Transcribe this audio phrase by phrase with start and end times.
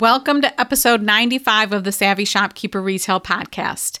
[0.00, 3.98] Welcome to episode 95 of the Savvy Shopkeeper Retail Podcast.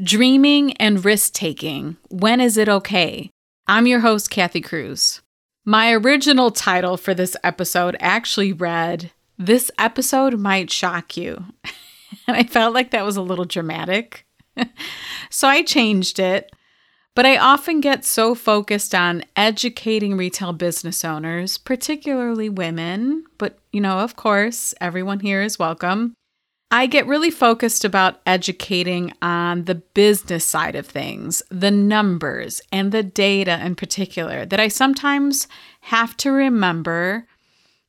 [0.00, 1.96] Dreaming and risk taking.
[2.10, 3.28] When is it okay?
[3.66, 5.20] I'm your host, Kathy Cruz.
[5.64, 11.44] My original title for this episode actually read, This episode might shock you.
[12.28, 14.24] and I felt like that was a little dramatic.
[15.28, 16.52] so I changed it.
[17.14, 23.82] But I often get so focused on educating retail business owners, particularly women, but you
[23.82, 26.14] know, of course, everyone here is welcome.
[26.70, 32.92] I get really focused about educating on the business side of things, the numbers and
[32.92, 35.48] the data in particular, that I sometimes
[35.82, 37.26] have to remember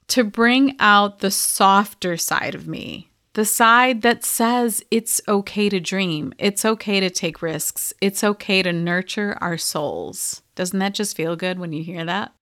[0.10, 5.80] to bring out the softer side of me, the side that says it's okay to
[5.80, 10.42] dream, it's okay to take risks, it's okay to nurture our souls.
[10.56, 12.34] Doesn't that just feel good when you hear that?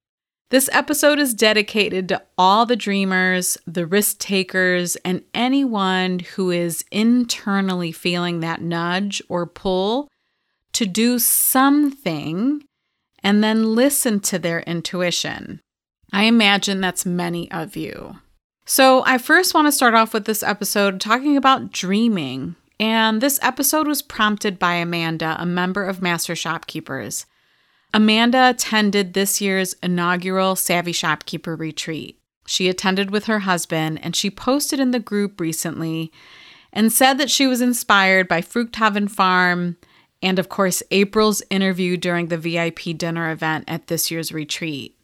[0.49, 6.83] This episode is dedicated to all the dreamers, the risk takers, and anyone who is
[6.91, 10.09] internally feeling that nudge or pull
[10.73, 12.63] to do something
[13.23, 15.61] and then listen to their intuition.
[16.11, 18.17] I imagine that's many of you.
[18.65, 22.55] So, I first want to start off with this episode talking about dreaming.
[22.79, 27.25] And this episode was prompted by Amanda, a member of Master Shopkeepers.
[27.93, 32.19] Amanda attended this year's inaugural Savvy Shopkeeper retreat.
[32.47, 36.11] She attended with her husband and she posted in the group recently
[36.73, 39.77] and said that she was inspired by Fruchthaven Farm
[40.23, 44.97] and, of course, April's interview during the VIP dinner event at this year's retreat.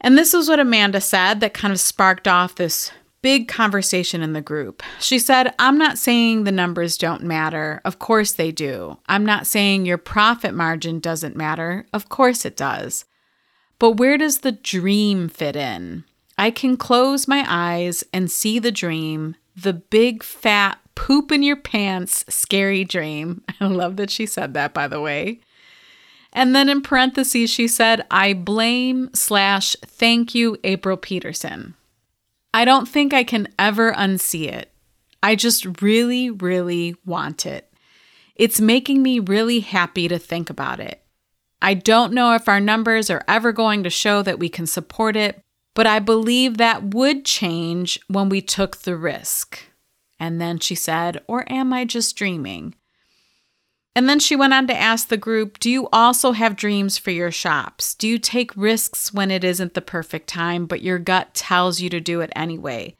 [0.00, 2.90] And this is what Amanda said that kind of sparked off this
[3.22, 4.82] big conversation in the group.
[5.00, 7.80] She said, I'm not saying the numbers don't matter.
[7.84, 8.98] Of course they do.
[9.06, 11.86] I'm not saying your profit margin doesn't matter.
[11.92, 13.04] Of course it does.
[13.78, 16.04] But where does the dream fit in?
[16.36, 21.56] I can close my eyes and see the dream, the big fat poop in your
[21.56, 23.42] pants scary dream.
[23.60, 25.40] I love that she said that, by the way.
[26.32, 31.74] And then in parentheses, she said, I blame slash thank you, April Peterson.
[32.54, 34.70] I don't think I can ever unsee it.
[35.22, 37.72] I just really, really want it.
[38.34, 41.02] It's making me really happy to think about it.
[41.60, 45.16] I don't know if our numbers are ever going to show that we can support
[45.16, 45.40] it,
[45.74, 49.60] but I believe that would change when we took the risk.
[50.18, 52.74] And then she said, Or am I just dreaming?
[53.94, 57.10] And then she went on to ask the group Do you also have dreams for
[57.10, 57.94] your shops?
[57.94, 61.90] Do you take risks when it isn't the perfect time, but your gut tells you
[61.90, 62.96] to do it anyway?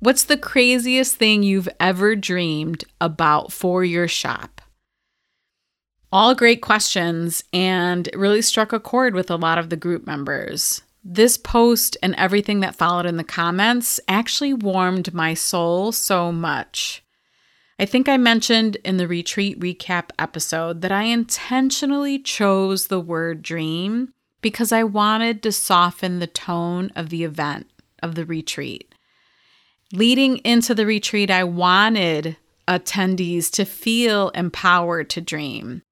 [0.00, 4.60] What's the craziest thing you've ever dreamed about for your shop?
[6.10, 10.82] All great questions, and really struck a chord with a lot of the group members.
[11.04, 17.02] This post and everything that followed in the comments actually warmed my soul so much.
[17.82, 23.42] I think I mentioned in the retreat recap episode that I intentionally chose the word
[23.42, 27.66] dream because I wanted to soften the tone of the event
[28.00, 28.94] of the retreat.
[29.92, 32.36] Leading into the retreat, I wanted
[32.68, 35.82] attendees to feel empowered to dream.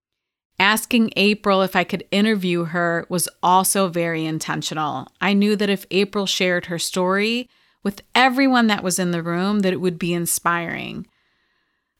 [0.60, 5.08] Asking April if I could interview her was also very intentional.
[5.20, 7.48] I knew that if April shared her story
[7.82, 11.08] with everyone that was in the room that it would be inspiring.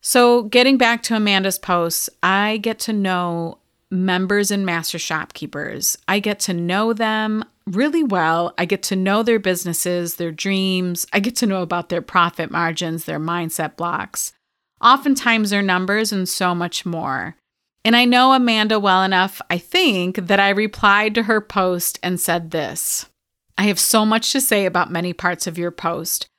[0.03, 3.59] So, getting back to Amanda's posts, I get to know
[3.91, 5.99] members and master shopkeepers.
[6.09, 8.55] I get to know them really well.
[8.57, 11.07] I get to know their businesses, their dreams.
[11.13, 14.33] I get to know about their profit margins, their mindset blocks,
[14.81, 17.37] oftentimes their numbers, and so much more.
[17.85, 22.21] And I know Amanda well enough, I think, that I replied to her post and
[22.21, 23.07] said this
[23.59, 26.30] I have so much to say about many parts of your post.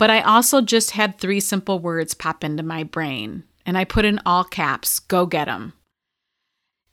[0.00, 4.06] But I also just had three simple words pop into my brain, and I put
[4.06, 5.74] in all caps go get them.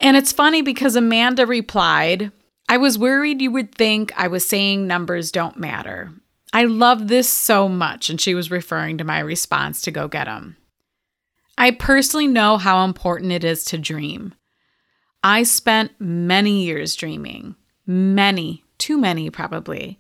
[0.01, 2.33] And it's funny because Amanda replied,
[2.67, 6.11] I was worried you would think I was saying numbers don't matter.
[6.51, 8.09] I love this so much.
[8.09, 10.57] And she was referring to my response to go get them.
[11.57, 14.33] I personally know how important it is to dream.
[15.23, 17.55] I spent many years dreaming,
[17.85, 19.97] many, too many probably.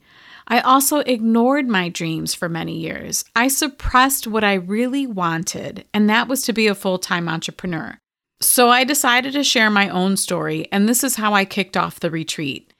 [0.49, 3.25] I also ignored my dreams for many years.
[3.35, 7.99] I suppressed what I really wanted, and that was to be a full time entrepreneur.
[8.39, 11.99] So I decided to share my own story, and this is how I kicked off
[11.99, 12.71] the retreat.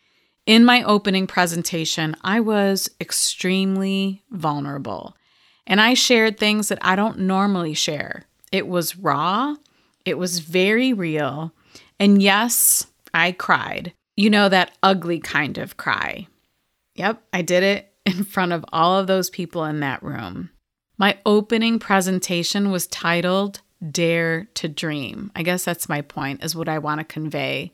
[0.45, 5.17] In my opening presentation, I was extremely vulnerable,
[5.65, 8.23] and I shared things that I don't normally share.
[8.51, 9.55] It was raw,
[10.05, 11.51] it was very real,
[11.99, 13.93] and yes, I cried.
[14.15, 16.27] You know, that ugly kind of cry.
[16.97, 20.49] Yep, I did it in front of all of those people in that room.
[20.97, 23.61] My opening presentation was titled
[23.91, 25.31] Dare to Dream.
[25.35, 27.71] I guess that's my point, is what I want to convey.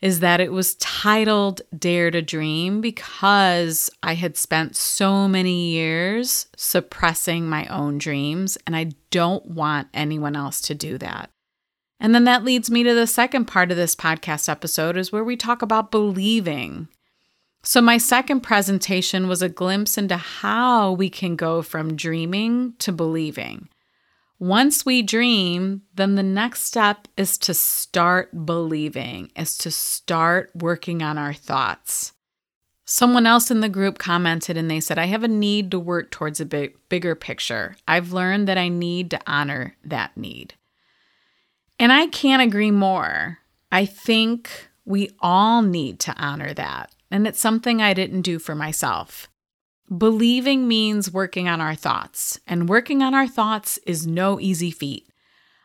[0.00, 6.46] Is that it was titled Dare to Dream because I had spent so many years
[6.56, 11.28] suppressing my own dreams, and I don't want anyone else to do that.
[12.00, 15.22] And then that leads me to the second part of this podcast episode, is where
[15.22, 16.88] we talk about believing.
[17.64, 22.90] So, my second presentation was a glimpse into how we can go from dreaming to
[22.90, 23.68] believing.
[24.40, 31.00] Once we dream, then the next step is to start believing, is to start working
[31.00, 32.12] on our thoughts.
[32.84, 36.10] Someone else in the group commented and they said, I have a need to work
[36.10, 37.76] towards a big, bigger picture.
[37.86, 40.54] I've learned that I need to honor that need.
[41.78, 43.38] And I can't agree more.
[43.70, 44.50] I think
[44.84, 49.28] we all need to honor that and it's something I didn't do for myself.
[49.96, 55.06] Believing means working on our thoughts, and working on our thoughts is no easy feat.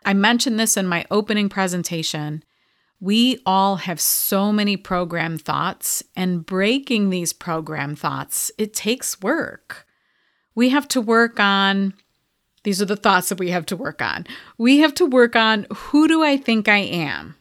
[0.05, 2.43] I mentioned this in my opening presentation.
[2.99, 9.87] We all have so many program thoughts, and breaking these program thoughts, it takes work.
[10.53, 11.93] We have to work on
[12.63, 14.27] these are the thoughts that we have to work on.
[14.57, 17.35] We have to work on who do I think I am?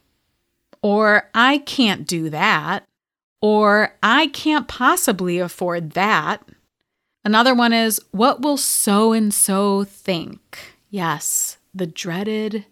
[0.81, 2.85] Or I can't do that.
[3.41, 6.43] Or, I can't possibly afford that.
[7.23, 10.57] Another one is, what will so and so think?
[10.89, 12.65] Yes, the dreaded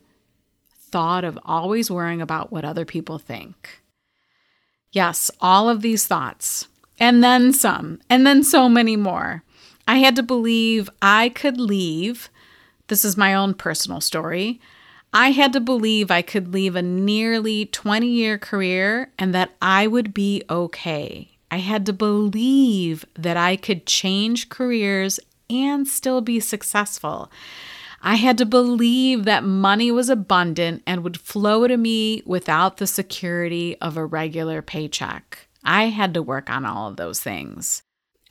[0.70, 3.82] thought of always worrying about what other people think.
[4.92, 6.68] Yes, all of these thoughts,
[7.00, 9.44] and then some, and then so many more.
[9.88, 12.30] I had to believe I could leave.
[12.88, 14.62] This is my own personal story.
[15.18, 19.88] I had to believe I could leave a nearly 20 year career and that I
[19.88, 21.38] would be okay.
[21.50, 27.32] I had to believe that I could change careers and still be successful.
[28.02, 32.86] I had to believe that money was abundant and would flow to me without the
[32.86, 35.48] security of a regular paycheck.
[35.64, 37.84] I had to work on all of those things.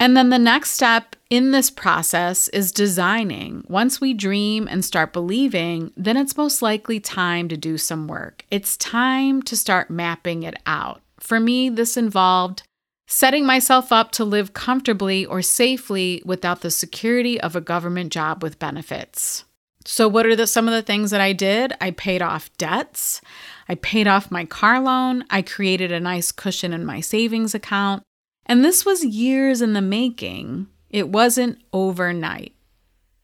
[0.04, 3.64] And then the next step in this process is designing.
[3.68, 8.44] Once we dream and start believing, then it's most likely time to do some work.
[8.50, 11.00] It's time to start mapping it out.
[11.20, 12.64] For me, this involved
[13.06, 18.42] setting myself up to live comfortably or safely without the security of a government job
[18.42, 19.46] with benefits.
[19.86, 21.72] So, what are the, some of the things that I did?
[21.80, 23.22] I paid off debts.
[23.70, 25.24] I paid off my car loan.
[25.30, 28.02] I created a nice cushion in my savings account.
[28.46, 30.68] And this was years in the making.
[30.90, 32.54] It wasn't overnight.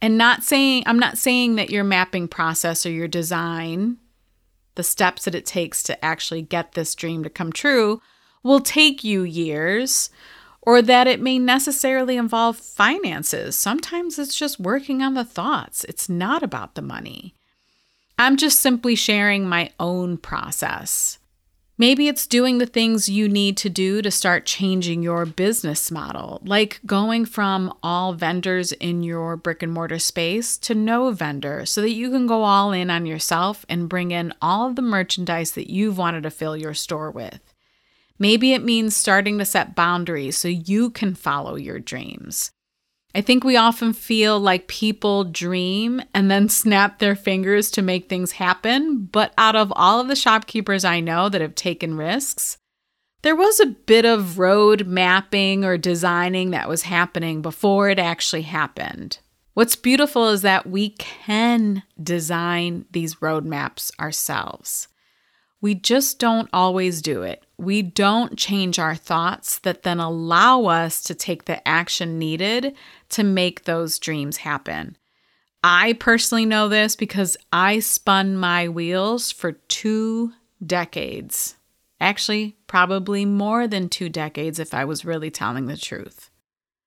[0.02, 3.99] And not saying I'm not saying that your mapping process or your design,
[4.75, 8.00] the steps that it takes to actually get this dream to come true,
[8.43, 10.11] will take you years
[10.62, 13.56] or that it may necessarily involve finances.
[13.56, 15.84] Sometimes it's just working on the thoughts.
[15.84, 17.34] It's not about the money.
[18.18, 21.18] I'm just simply sharing my own process.
[21.80, 26.42] Maybe it's doing the things you need to do to start changing your business model,
[26.44, 31.80] like going from all vendors in your brick and mortar space to no vendor so
[31.80, 35.52] that you can go all in on yourself and bring in all of the merchandise
[35.52, 37.40] that you've wanted to fill your store with.
[38.18, 42.52] Maybe it means starting to set boundaries so you can follow your dreams.
[43.14, 48.09] I think we often feel like people dream and then snap their fingers to make
[48.09, 49.09] things happen.
[49.11, 52.59] But out of all of the shopkeepers I know that have taken risks,
[53.23, 58.43] there was a bit of road mapping or designing that was happening before it actually
[58.43, 59.19] happened.
[59.55, 64.88] What's beautiful is that we can design these roadmaps ourselves.
[65.61, 67.45] We just don't always do it.
[67.59, 72.75] We don't change our thoughts that then allow us to take the action needed
[73.11, 74.97] to make those dreams happen.
[75.62, 80.33] I personally know this because I spun my wheels for two
[80.64, 81.57] decades.
[82.00, 86.31] Actually, probably more than two decades if I was really telling the truth.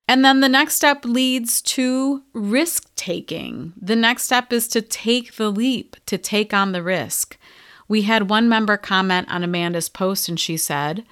[0.08, 3.74] And then the next step leads to risk taking.
[3.80, 7.38] The next step is to take the leap, to take on the risk.
[7.88, 11.06] We had one member comment on Amanda's post and she said,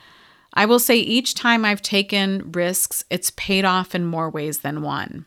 [0.54, 4.82] I will say each time I've taken risks, it's paid off in more ways than
[4.82, 5.26] one.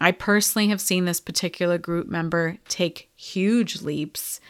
[0.00, 4.40] I personally have seen this particular group member take huge leaps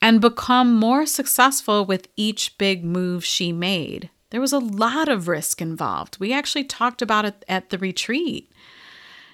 [0.00, 4.08] and become more successful with each big move she made.
[4.30, 6.18] There was a lot of risk involved.
[6.18, 8.50] We actually talked about it at the retreat.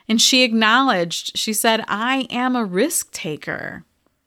[0.08, 3.84] And she acknowledged, she said, I am a risk taker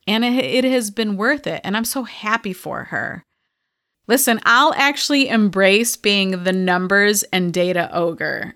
[0.08, 1.62] and it, has been worth it.
[1.64, 3.24] And I'm so happy for her.
[4.10, 8.56] Listen, I'll actually embrace being the numbers and data ogre.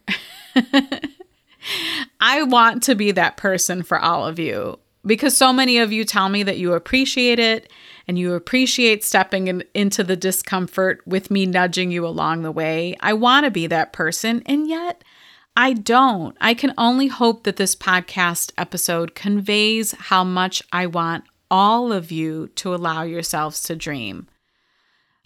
[2.19, 6.05] I want to be that person for all of you because so many of you
[6.05, 7.72] tell me that you appreciate it
[8.07, 12.95] and you appreciate stepping in, into the discomfort with me nudging you along the way.
[13.00, 15.03] I want to be that person, and yet
[15.55, 16.36] I don't.
[16.41, 22.12] I can only hope that this podcast episode conveys how much I want all of
[22.12, 24.27] you to allow yourselves to dream.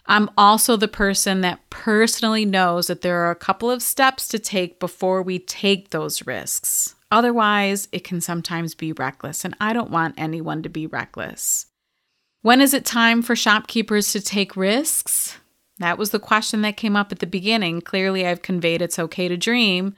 [0.08, 4.38] I'm also the person that personally knows that there are a couple of steps to
[4.38, 6.94] take before we take those risks.
[7.10, 11.66] Otherwise, it can sometimes be reckless, and I don't want anyone to be reckless.
[12.40, 15.36] When is it time for shopkeepers to take risks?
[15.78, 17.82] That was the question that came up at the beginning.
[17.82, 19.94] Clearly, I've conveyed it's okay to dream.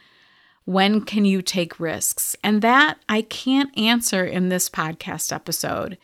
[0.65, 2.37] When can you take risks?
[2.43, 5.99] And that I can't answer in this podcast episode.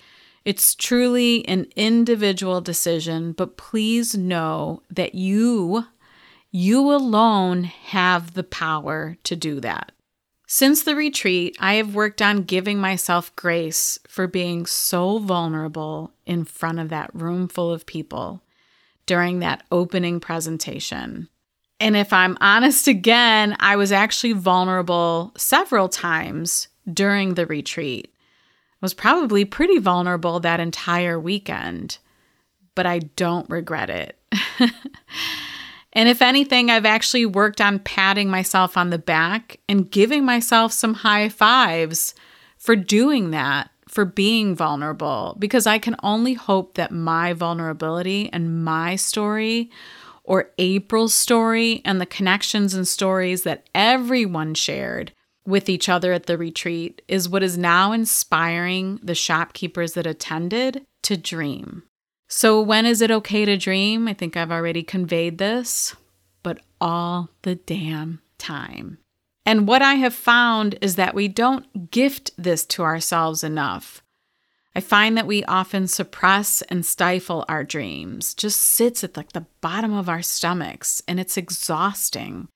[0.47, 5.87] It's truly an individual decision, but please know that you,
[6.53, 9.91] you alone have the power to do that.
[10.47, 16.45] Since the retreat, I have worked on giving myself grace for being so vulnerable in
[16.45, 18.41] front of that room full of people
[19.05, 21.29] during that opening presentation.
[21.81, 28.13] And if I'm honest again, I was actually vulnerable several times during the retreat
[28.81, 31.99] was probably pretty vulnerable that entire weekend,
[32.75, 34.19] but I don't regret it.
[35.93, 40.73] and if anything, I've actually worked on patting myself on the back and giving myself
[40.73, 42.15] some high fives
[42.59, 48.65] for doing that, for being vulnerable, because I can only hope that my vulnerability and
[48.65, 49.71] my story
[50.27, 55.13] or April's story and the connections and stories that everyone shared
[55.47, 60.87] with each other at the retreat is what is now inspiring the shopkeepers that attended
[61.03, 61.83] to dream.
[62.29, 64.09] So, when is it okay to dream?
[64.09, 65.95] I think I've already conveyed this,
[66.43, 68.99] but all the damn time.
[69.45, 74.03] And what I have found is that we don't gift this to ourselves enough.
[74.75, 79.47] I find that we often suppress and stifle our dreams, just sits at like the
[79.63, 82.49] bottom of our stomachs, and it's exhausting.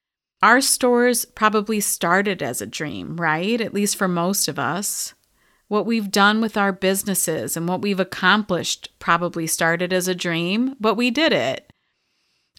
[0.42, 3.60] Our stores probably started as a dream, right?
[3.60, 5.14] At least for most of us.
[5.68, 10.76] What we've done with our businesses and what we've accomplished probably started as a dream,
[10.80, 11.70] but we did it.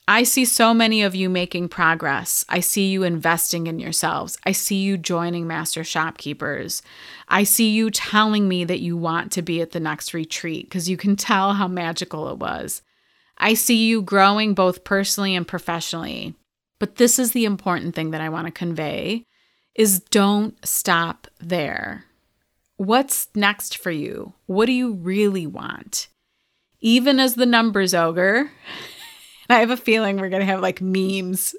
[0.08, 2.46] I see so many of you making progress.
[2.50, 4.38] I see you investing in yourselves.
[4.46, 6.82] I see you joining Master Shopkeepers.
[7.28, 10.90] I see you telling me that you want to be at the next retreat because
[10.90, 12.82] you can tell how magical it was.
[13.38, 16.36] I see you growing both personally and professionally.
[16.82, 19.28] But this is the important thing that I want to convey
[19.76, 22.06] is don't stop there.
[22.78, 24.34] What's next for you?
[24.48, 26.08] What do you really want?
[26.80, 28.50] Even as the numbers ogre,
[29.50, 31.54] I have a feeling we're going to have like memes.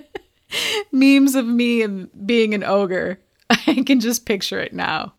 [0.90, 1.86] memes of me
[2.24, 3.20] being an ogre.
[3.50, 5.12] I can just picture it now.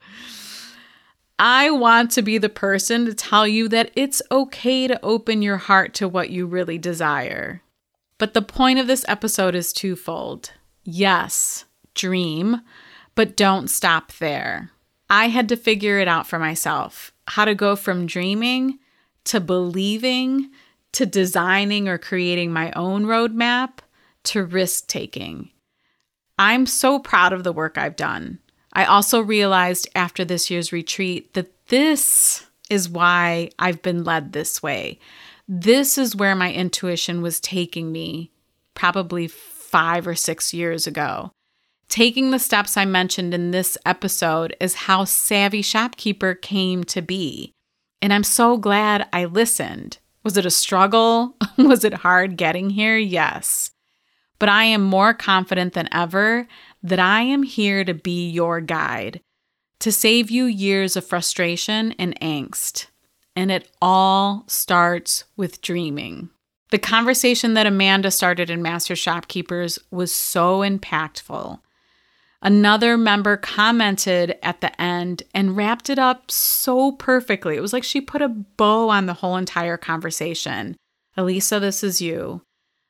[1.38, 5.58] I want to be the person to tell you that it's okay to open your
[5.58, 7.62] heart to what you really desire.
[8.22, 10.52] But the point of this episode is twofold.
[10.84, 12.62] Yes, dream,
[13.16, 14.70] but don't stop there.
[15.10, 18.78] I had to figure it out for myself how to go from dreaming
[19.24, 20.52] to believing
[20.92, 23.80] to designing or creating my own roadmap
[24.26, 25.50] to risk taking.
[26.38, 28.38] I'm so proud of the work I've done.
[28.72, 34.62] I also realized after this year's retreat that this is why I've been led this
[34.62, 35.00] way.
[35.54, 38.32] This is where my intuition was taking me
[38.74, 41.34] probably five or six years ago.
[41.90, 47.52] Taking the steps I mentioned in this episode is how Savvy Shopkeeper came to be.
[48.02, 49.98] And I'm so glad I listened.
[50.24, 51.36] Was it a struggle?
[51.58, 52.96] was it hard getting here?
[52.98, 53.72] Yes.
[54.40, 56.48] But I am more confident than ever
[56.82, 59.20] that I am here to be your guide,
[59.80, 62.88] to save you years of frustration and angst.
[63.36, 66.30] And it all starts with dreaming.
[66.72, 71.60] The conversation that Amanda started in Master Shopkeepers was so impactful.
[72.42, 77.56] Another member commented at the end and wrapped it up so perfectly.
[77.56, 80.76] It was like she put a bow on the whole entire conversation.
[81.16, 82.42] Elisa, this is you.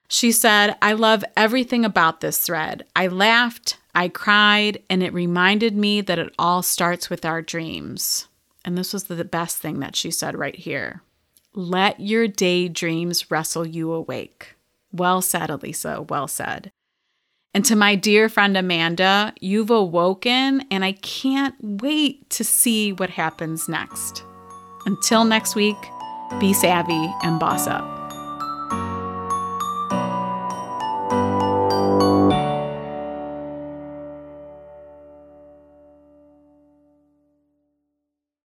[0.07, 2.86] She said, I love everything about this thread.
[2.95, 8.27] I laughed, I cried, and it reminded me that it all starts with our dreams.
[8.63, 11.01] And this was the best thing that she said right here.
[11.53, 14.55] Let your daydreams wrestle you awake.
[14.91, 16.01] Well said, Elisa.
[16.07, 16.71] Well said.
[17.53, 23.09] And to my dear friend Amanda, you've awoken, and I can't wait to see what
[23.09, 24.23] happens next.
[24.85, 25.77] Until next week,
[26.39, 28.00] be savvy and boss up.